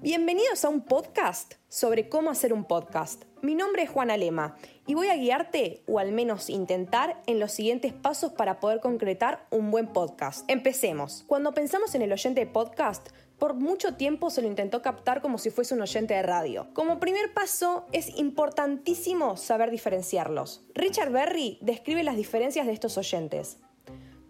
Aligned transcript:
Bienvenidos 0.00 0.64
a 0.64 0.68
un 0.68 0.82
podcast 0.82 1.54
sobre 1.68 2.08
cómo 2.08 2.30
hacer 2.30 2.52
un 2.52 2.64
podcast. 2.64 3.24
Mi 3.40 3.54
nombre 3.54 3.82
es 3.82 3.90
Juana 3.90 4.16
Lema 4.16 4.56
y 4.86 4.94
voy 4.94 5.08
a 5.08 5.16
guiarte, 5.16 5.82
o 5.86 5.98
al 5.98 6.12
menos 6.12 6.50
intentar, 6.50 7.22
en 7.26 7.40
los 7.40 7.52
siguientes 7.52 7.92
pasos 7.92 8.32
para 8.32 8.60
poder 8.60 8.80
concretar 8.80 9.46
un 9.50 9.70
buen 9.70 9.86
podcast. 9.86 10.44
Empecemos. 10.50 11.24
Cuando 11.26 11.54
pensamos 11.54 11.94
en 11.94 12.02
el 12.02 12.12
oyente 12.12 12.40
de 12.40 12.46
podcast, 12.46 13.08
por 13.38 13.54
mucho 13.54 13.94
tiempo 13.94 14.30
se 14.30 14.42
lo 14.42 14.48
intentó 14.48 14.82
captar 14.82 15.20
como 15.20 15.38
si 15.38 15.50
fuese 15.50 15.74
un 15.74 15.82
oyente 15.82 16.14
de 16.14 16.22
radio. 16.22 16.68
Como 16.74 17.00
primer 17.00 17.34
paso, 17.34 17.86
es 17.92 18.16
importantísimo 18.18 19.36
saber 19.36 19.70
diferenciarlos. 19.70 20.64
Richard 20.74 21.10
Berry 21.10 21.58
describe 21.60 22.02
las 22.04 22.16
diferencias 22.16 22.66
de 22.66 22.72
estos 22.72 22.98
oyentes. 22.98 23.58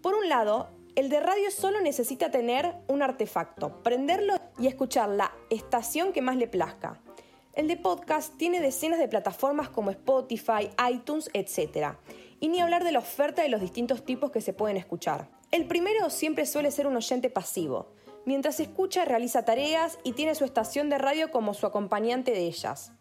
Por 0.01 0.15
un 0.15 0.29
lado, 0.29 0.71
el 0.95 1.09
de 1.09 1.20
radio 1.20 1.50
solo 1.50 1.80
necesita 1.80 2.30
tener 2.30 2.74
un 2.86 3.02
artefacto, 3.02 3.82
prenderlo 3.82 4.34
y 4.59 4.66
escuchar 4.66 5.09
la 5.09 5.33
estación 5.48 6.12
que 6.12 6.20
más 6.20 6.37
le 6.37 6.48
plazca. 6.48 7.00
El 7.55 7.66
de 7.66 7.78
podcast 7.78 8.37
tiene 8.37 8.60
decenas 8.60 8.98
de 8.98 9.09
plataformas 9.09 9.70
como 9.70 9.91
Spotify, 9.91 10.70
iTunes, 10.91 11.30
etc. 11.33 11.97
Y 12.41 12.48
ni 12.48 12.60
hablar 12.60 12.84
de 12.84 12.92
la 12.92 12.98
oferta 12.98 13.42
de 13.42 13.48
los 13.48 13.62
distintos 13.62 14.05
tipos 14.05 14.30
que 14.30 14.42
se 14.42 14.52
pueden 14.52 14.77
escuchar. 14.77 15.28
El 15.50 15.66
primero 15.66 16.10
siempre 16.10 16.45
suele 16.45 16.70
ser 16.70 16.86
un 16.86 16.97
oyente 16.97 17.30
pasivo. 17.30 17.92
Mientras 18.27 18.61
escucha, 18.61 19.05
realiza 19.05 19.45
tareas 19.45 19.98
y 20.05 20.12
tiene 20.12 20.34
su 20.34 20.45
estación 20.45 20.91
de 20.91 20.98
radio 20.98 21.30
como 21.30 21.55
su 21.55 21.66
acompañante 21.66 22.33
de 22.33 22.47
ellas. 22.47 22.92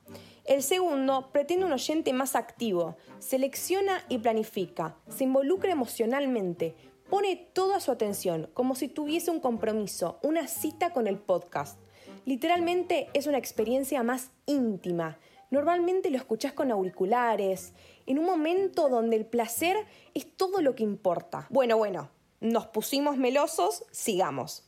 El 0.46 0.64
segundo 0.64 1.30
pretende 1.32 1.66
un 1.66 1.74
oyente 1.74 2.14
más 2.14 2.36
activo, 2.36 2.98
selecciona 3.20 4.04
y 4.10 4.18
planifica, 4.18 4.96
se 5.08 5.26
involucra 5.26 5.72
emocionalmente, 5.72 6.76
pone 7.12 7.36
toda 7.36 7.82
su 7.82 7.92
atención, 7.92 8.50
como 8.54 8.74
si 8.74 8.88
tuviese 8.88 9.32
un 9.32 9.42
compromiso, 9.42 10.18
una 10.24 10.48
cita 10.48 10.92
con 10.92 11.08
el 11.08 11.20
podcast. 11.20 11.78
Literalmente 12.26 13.10
es 13.14 13.28
una 13.28 13.38
experiencia 13.38 14.02
más 14.02 14.32
íntima. 14.46 15.20
Normalmente 15.50 16.10
lo 16.10 16.16
escuchás 16.16 16.54
con 16.54 16.72
auriculares, 16.72 17.74
en 18.06 18.18
un 18.18 18.26
momento 18.26 18.88
donde 18.88 19.18
el 19.18 19.26
placer 19.26 19.76
es 20.14 20.26
todo 20.38 20.62
lo 20.62 20.74
que 20.74 20.84
importa. 20.84 21.48
Bueno, 21.50 21.78
bueno, 21.78 22.10
nos 22.40 22.68
pusimos 22.68 23.18
melosos, 23.18 23.84
sigamos. 23.92 24.64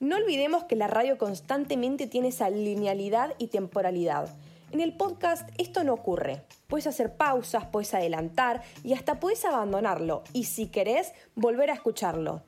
No 0.00 0.16
olvidemos 0.16 0.64
que 0.64 0.74
la 0.74 0.86
radio 0.86 1.18
constantemente 1.18 2.06
tiene 2.06 2.28
esa 2.28 2.48
linealidad 2.48 3.34
y 3.36 3.48
temporalidad. 3.48 4.34
En 4.72 4.80
el 4.80 4.96
podcast 4.96 5.50
esto 5.58 5.84
no 5.84 5.92
ocurre. 5.92 6.46
Puedes 6.66 6.86
hacer 6.86 7.14
pausas, 7.18 7.66
puedes 7.66 7.92
adelantar 7.92 8.62
y 8.82 8.94
hasta 8.94 9.20
puedes 9.20 9.44
abandonarlo 9.44 10.22
y 10.32 10.44
si 10.44 10.68
querés 10.68 11.12
volver 11.34 11.70
a 11.70 11.74
escucharlo. 11.74 12.42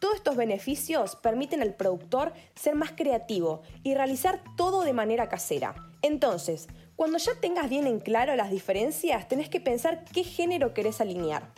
Todos 0.00 0.16
estos 0.16 0.34
beneficios 0.34 1.14
permiten 1.14 1.62
al 1.62 1.74
productor 1.74 2.32
ser 2.56 2.74
más 2.74 2.90
creativo 2.90 3.62
y 3.84 3.94
realizar 3.94 4.42
todo 4.56 4.82
de 4.82 4.92
manera 4.92 5.28
casera. 5.28 5.76
Entonces, 6.02 6.66
cuando 6.96 7.18
ya 7.18 7.38
tengas 7.40 7.70
bien 7.70 7.86
en 7.86 8.00
claro 8.00 8.34
las 8.34 8.50
diferencias, 8.50 9.28
tenés 9.28 9.48
que 9.48 9.60
pensar 9.60 10.04
qué 10.12 10.24
género 10.24 10.74
querés 10.74 11.00
alinear. 11.00 11.52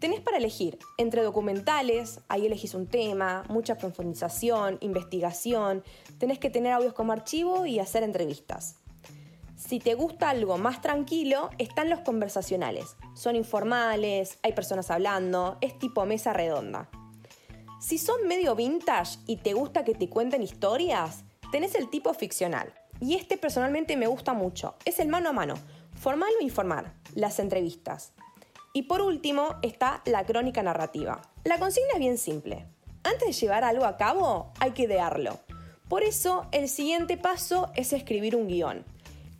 Tenés 0.00 0.20
para 0.20 0.38
elegir 0.38 0.78
entre 0.96 1.22
documentales, 1.22 2.20
ahí 2.28 2.46
elegís 2.46 2.72
un 2.72 2.86
tema, 2.86 3.44
mucha 3.50 3.76
profundización, 3.76 4.78
investigación, 4.80 5.84
tenés 6.18 6.38
que 6.38 6.48
tener 6.48 6.72
audios 6.72 6.94
como 6.94 7.12
archivo 7.12 7.66
y 7.66 7.78
hacer 7.80 8.02
entrevistas. 8.02 8.81
Si 9.68 9.78
te 9.78 9.94
gusta 9.94 10.28
algo 10.28 10.58
más 10.58 10.82
tranquilo, 10.82 11.48
están 11.56 11.88
los 11.88 12.00
conversacionales. 12.00 12.96
Son 13.14 13.36
informales, 13.36 14.38
hay 14.42 14.52
personas 14.54 14.90
hablando, 14.90 15.56
es 15.60 15.78
tipo 15.78 16.04
mesa 16.04 16.32
redonda. 16.32 16.90
Si 17.80 17.96
son 17.96 18.26
medio 18.26 18.56
vintage 18.56 19.20
y 19.26 19.36
te 19.36 19.54
gusta 19.54 19.84
que 19.84 19.94
te 19.94 20.08
cuenten 20.08 20.42
historias, 20.42 21.24
tenés 21.52 21.76
el 21.76 21.88
tipo 21.90 22.12
ficcional. 22.12 22.74
Y 23.00 23.14
este 23.14 23.38
personalmente 23.38 23.96
me 23.96 24.08
gusta 24.08 24.32
mucho. 24.32 24.74
Es 24.84 24.98
el 24.98 25.08
mano 25.08 25.30
a 25.30 25.32
mano, 25.32 25.54
formal 25.94 26.32
o 26.40 26.42
informar, 26.42 26.94
las 27.14 27.38
entrevistas. 27.38 28.12
Y 28.72 28.82
por 28.82 29.00
último 29.00 29.56
está 29.62 30.02
la 30.06 30.26
crónica 30.26 30.64
narrativa. 30.64 31.22
La 31.44 31.58
consigna 31.58 31.92
es 31.94 32.00
bien 32.00 32.18
simple. 32.18 32.66
Antes 33.04 33.28
de 33.28 33.32
llevar 33.32 33.62
algo 33.62 33.84
a 33.84 33.96
cabo, 33.96 34.52
hay 34.58 34.72
que 34.72 34.82
idearlo. 34.82 35.38
Por 35.88 36.02
eso, 36.02 36.46
el 36.50 36.68
siguiente 36.68 37.16
paso 37.16 37.70
es 37.76 37.92
escribir 37.92 38.34
un 38.34 38.48
guion. 38.48 38.91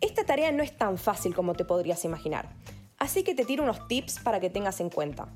Esta 0.03 0.25
tarea 0.25 0.51
no 0.51 0.63
es 0.63 0.75
tan 0.75 0.97
fácil 0.97 1.33
como 1.33 1.53
te 1.53 1.63
podrías 1.63 2.03
imaginar, 2.03 2.49
así 2.97 3.23
que 3.23 3.35
te 3.35 3.45
tiro 3.45 3.63
unos 3.63 3.87
tips 3.87 4.19
para 4.19 4.41
que 4.41 4.49
tengas 4.49 4.81
en 4.81 4.89
cuenta. 4.89 5.29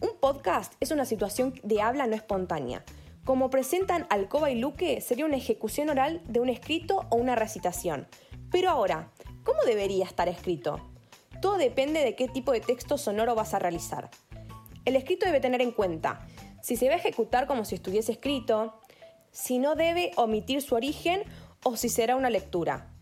Un 0.00 0.18
podcast 0.18 0.72
es 0.80 0.92
una 0.92 1.04
situación 1.04 1.52
de 1.62 1.82
habla 1.82 2.06
no 2.06 2.16
espontánea. 2.16 2.86
Como 3.26 3.50
presentan 3.50 4.06
Alcoba 4.08 4.50
y 4.50 4.58
Luque, 4.58 5.02
sería 5.02 5.26
una 5.26 5.36
ejecución 5.36 5.90
oral 5.90 6.22
de 6.26 6.40
un 6.40 6.48
escrito 6.48 7.04
o 7.10 7.16
una 7.16 7.34
recitación. 7.34 8.08
Pero 8.50 8.70
ahora, 8.70 9.10
¿cómo 9.42 9.62
debería 9.66 10.06
estar 10.06 10.26
escrito? 10.30 10.80
Todo 11.42 11.58
depende 11.58 12.02
de 12.02 12.16
qué 12.16 12.26
tipo 12.26 12.52
de 12.52 12.62
texto 12.62 12.96
sonoro 12.96 13.34
vas 13.34 13.52
a 13.52 13.58
realizar. 13.58 14.08
El 14.86 14.96
escrito 14.96 15.26
debe 15.26 15.40
tener 15.40 15.60
en 15.60 15.72
cuenta 15.72 16.26
si 16.62 16.76
se 16.76 16.88
va 16.88 16.94
a 16.94 16.96
ejecutar 16.96 17.46
como 17.46 17.66
si 17.66 17.74
estuviese 17.74 18.12
escrito, 18.12 18.80
si 19.32 19.58
no 19.58 19.74
debe 19.74 20.12
omitir 20.16 20.62
su 20.62 20.74
origen 20.76 21.24
o 21.62 21.76
si 21.76 21.90
será 21.90 22.16
una 22.16 22.30
lectura. 22.30 22.93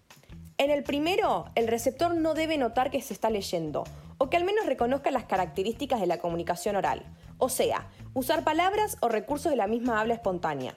En 0.63 0.71
el 0.71 0.85
primero, 0.85 1.47
el 1.57 1.67
receptor 1.67 2.15
no 2.15 2.35
debe 2.35 2.57
notar 2.57 2.93
que 2.93 3.03
se 3.03 3.13
está 3.13 3.31
leyendo, 3.31 3.83
o 4.19 4.31
que 4.31 4.37
al 4.37 4.45
menos 4.45 4.65
reconozca 4.65 5.11
las 5.11 5.25
características 5.25 6.01
de 6.01 6.07
la 6.07 6.19
comunicación 6.19 6.77
oral, 6.77 7.03
o 7.39 7.49
sea, 7.49 7.91
usar 8.15 8.45
palabras 8.45 8.97
o 9.01 9.09
recursos 9.09 9.51
de 9.51 9.57
la 9.57 9.67
misma 9.67 10.01
habla 10.01 10.15
espontánea. 10.15 10.77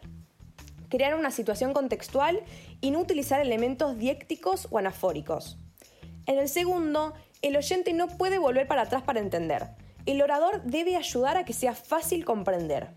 Crear 0.90 1.14
una 1.14 1.30
situación 1.30 1.72
contextual 1.72 2.42
y 2.82 2.90
no 2.90 3.00
utilizar 3.00 3.40
elementos 3.40 3.96
diécticos 3.96 4.68
o 4.72 4.80
anafóricos. 4.80 5.60
En 6.26 6.40
el 6.40 6.50
segundo, 6.50 7.14
el 7.44 7.56
oyente 7.56 7.94
no 7.94 8.08
puede 8.08 8.40
volver 8.40 8.68
para 8.68 8.82
atrás 8.82 9.04
para 9.04 9.20
entender. 9.20 9.68
El 10.08 10.20
orador 10.24 10.64
debe 10.64 10.96
ayudar 10.96 11.38
a 11.38 11.46
que 11.46 11.54
sea 11.54 11.76
fácil 11.76 12.26
comprender. 12.26 12.90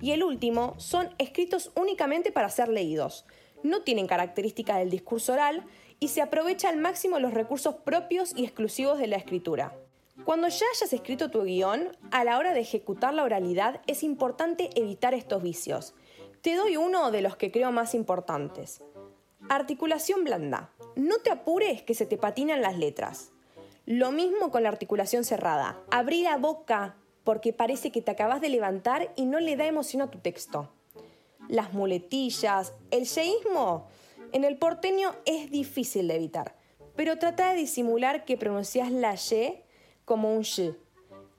Y 0.00 0.12
el 0.12 0.22
último, 0.22 0.74
son 0.78 1.10
escritos 1.18 1.72
únicamente 1.74 2.30
para 2.30 2.50
ser 2.50 2.68
leídos. 2.68 3.26
No 3.62 3.82
tienen 3.82 4.06
características 4.06 4.78
del 4.78 4.90
discurso 4.90 5.32
oral 5.32 5.64
y 5.98 6.08
se 6.08 6.22
aprovecha 6.22 6.68
al 6.68 6.78
máximo 6.78 7.18
los 7.18 7.34
recursos 7.34 7.74
propios 7.76 8.32
y 8.36 8.44
exclusivos 8.44 8.98
de 8.98 9.06
la 9.06 9.16
escritura. 9.16 9.74
Cuando 10.24 10.48
ya 10.48 10.66
hayas 10.74 10.92
escrito 10.92 11.30
tu 11.30 11.42
guion, 11.44 11.96
a 12.10 12.24
la 12.24 12.38
hora 12.38 12.52
de 12.52 12.60
ejecutar 12.60 13.14
la 13.14 13.24
oralidad 13.24 13.80
es 13.86 14.02
importante 14.02 14.70
evitar 14.74 15.14
estos 15.14 15.42
vicios. 15.42 15.94
Te 16.42 16.56
doy 16.56 16.76
uno 16.76 17.10
de 17.10 17.22
los 17.22 17.36
que 17.36 17.50
creo 17.50 17.72
más 17.72 17.94
importantes. 17.94 18.82
Articulación 19.48 20.24
blanda. 20.24 20.70
No 20.96 21.18
te 21.18 21.30
apures 21.30 21.82
que 21.82 21.94
se 21.94 22.06
te 22.06 22.18
patinan 22.18 22.62
las 22.62 22.78
letras. 22.78 23.32
Lo 23.86 24.12
mismo 24.12 24.50
con 24.50 24.62
la 24.62 24.68
articulación 24.68 25.24
cerrada. 25.24 25.80
Abrí 25.90 26.22
la 26.22 26.36
boca 26.36 26.96
porque 27.24 27.52
parece 27.52 27.90
que 27.90 28.02
te 28.02 28.10
acabas 28.10 28.40
de 28.40 28.48
levantar 28.48 29.12
y 29.16 29.26
no 29.26 29.40
le 29.40 29.56
da 29.56 29.66
emoción 29.66 30.02
a 30.02 30.10
tu 30.10 30.18
texto. 30.18 30.70
Las 31.50 31.72
muletillas, 31.72 32.74
el 32.92 33.06
yeísmo 33.06 33.88
en 34.30 34.44
el 34.44 34.56
porteño 34.56 35.16
es 35.26 35.50
difícil 35.50 36.06
de 36.06 36.14
evitar, 36.14 36.54
pero 36.94 37.18
trata 37.18 37.50
de 37.50 37.56
disimular 37.56 38.24
que 38.24 38.36
pronuncias 38.36 38.92
la 38.92 39.14
Y 39.14 39.64
como 40.04 40.32
un 40.32 40.42
Y. 40.42 40.76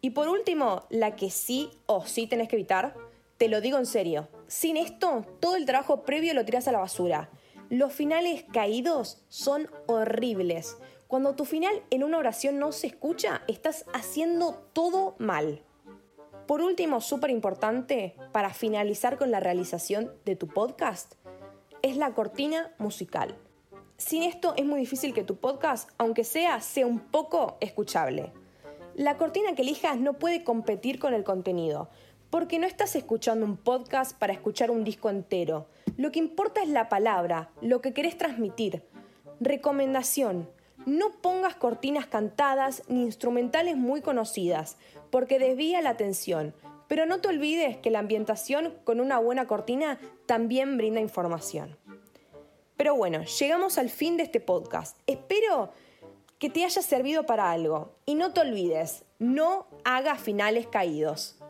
Y 0.02 0.10
por 0.10 0.28
último, 0.28 0.84
la 0.90 1.16
que 1.16 1.30
sí 1.30 1.72
o 1.86 2.06
sí 2.06 2.28
tenés 2.28 2.50
que 2.50 2.58
evitar, 2.58 2.94
te 3.38 3.48
lo 3.48 3.62
digo 3.62 3.78
en 3.78 3.86
serio. 3.86 4.28
Sin 4.48 4.76
esto, 4.76 5.26
todo 5.40 5.56
el 5.56 5.66
trabajo 5.66 6.04
previo 6.04 6.34
lo 6.34 6.44
tiras 6.44 6.68
a 6.68 6.74
la 6.74 6.80
basura. 6.80 7.30
Los 7.70 7.94
finales 7.94 8.44
caídos 8.52 9.24
son 9.30 9.70
horribles. 9.88 10.76
Cuando 11.08 11.36
tu 11.36 11.46
final 11.46 11.84
en 11.90 12.04
una 12.04 12.18
oración 12.18 12.60
no 12.60 12.74
se 12.74 12.88
escucha, 12.88 13.44
estás 13.48 13.86
haciendo 13.94 14.56
todo 14.74 15.16
mal. 15.20 15.64
Por 16.47 16.62
último, 16.62 17.02
súper 17.02 17.29
importante, 17.29 18.16
para 18.31 18.53
finalizar 18.53 19.18
con 19.18 19.31
la 19.31 19.40
realización 19.40 20.12
de 20.25 20.35
tu 20.35 20.47
podcast, 20.47 21.16
es 21.81 21.98
la 21.98 22.13
cortina 22.13 22.74
musical. 22.77 23.38
Sin 23.98 24.24
esto 24.24 24.54
es 24.57 24.66
muy 24.66 24.80
difícil 24.80 25.13
que 25.13 25.24
tu 25.24 25.38
podcast, 25.38 25.89
aunque 25.98 26.24
sea, 26.24 26.60
sea 26.62 26.88
un 26.88 27.00
poco 27.00 27.57
escuchable. 27.62 28.33
La 28.95 29.18
cortina 29.18 29.56
que 29.56 29.62
elijas 29.62 29.98
no 29.98 30.13
puede 30.13 30.44
competir 30.44 31.00
con 31.00 31.13
el 31.13 31.24
contenido, 31.24 31.89
porque 32.30 32.60
no 32.60 32.66
estás 32.66 32.95
escuchando 32.95 33.45
un 33.45 33.57
podcast 33.57 34.18
para 34.18 34.33
escuchar 34.33 34.71
un 34.71 34.83
disco 34.83 35.10
entero. 35.10 35.68
Lo 35.98 36.12
que 36.12 36.19
importa 36.19 36.63
es 36.63 36.69
la 36.69 36.89
palabra, 36.89 37.51
lo 37.62 37.81
que 37.81 37.94
querés 37.94 38.18
transmitir. 38.18 38.83
Recomendación. 39.39 40.50
No 40.86 41.12
pongas 41.22 41.56
cortinas 41.56 42.07
cantadas 42.07 42.83
ni 42.88 43.04
instrumentales 43.04 43.78
muy 43.78 44.01
conocidas, 44.01 44.78
porque 45.10 45.39
desvía 45.39 45.81
la 45.81 45.92
atención. 45.92 46.54
Pero 46.88 47.06
no 47.06 47.22
te 47.22 47.30
olvides 47.30 47.78
que 47.78 47.92
la 47.92 48.00
ambientación 48.00 48.74
con 48.83 49.00
una 49.00 49.19
buena 49.19 49.48
cortina 49.48 50.00
también 50.25 50.78
brinda 50.78 51.00
información. 51.00 51.78
Pero 52.75 52.95
bueno, 52.95 53.24
llegamos 53.24 53.78
al 53.78 53.89
fin 53.89 54.18
de 54.18 54.24
este 54.24 54.39
podcast. 54.39 54.98
Espero 55.06 55.72
que 56.39 56.50
te 56.50 56.66
haya 56.66 56.81
servido 56.81 57.28
para 57.28 57.51
algo. 57.51 57.94
Y 58.07 58.16
no 58.16 58.33
te 58.33 58.42
olvides, 58.42 59.06
no 59.19 59.68
hagas 59.83 60.19
finales 60.19 60.66
caídos. 60.66 61.41